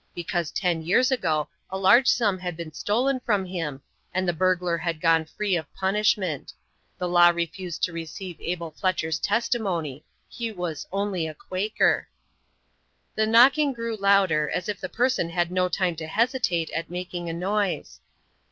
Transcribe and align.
Because 0.15 0.49
ten 0.49 0.81
years 0.81 1.11
ago 1.11 1.47
a 1.69 1.77
large 1.77 2.07
sum 2.07 2.39
had 2.39 2.57
been 2.57 2.73
stolen 2.73 3.19
from 3.19 3.45
him, 3.45 3.83
and 4.15 4.27
the 4.27 4.33
burglar 4.33 4.75
had 4.79 4.99
gone 4.99 5.25
free 5.25 5.55
of 5.55 5.71
punishment. 5.75 6.51
The 6.97 7.07
law 7.07 7.29
refused 7.29 7.83
to 7.83 7.93
receive 7.93 8.41
Abel 8.41 8.71
Fletcher's 8.71 9.19
testimony 9.19 10.03
he 10.27 10.51
was 10.51 10.87
"only 10.91 11.27
a 11.27 11.35
Quaker." 11.35 12.07
The 13.13 13.27
knocking 13.27 13.73
grew 13.73 13.95
louder, 13.95 14.49
as 14.49 14.67
if 14.67 14.81
the 14.81 14.89
person 14.89 15.29
had 15.29 15.51
no 15.51 15.69
time 15.69 15.95
to 15.97 16.07
hesitate 16.07 16.71
at 16.71 16.89
making 16.89 17.29
a 17.29 17.33
noise. 17.33 17.99